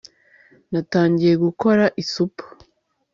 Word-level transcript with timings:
Natangiye 0.71 1.33
gukora 1.45 1.83
isupu 2.03 2.43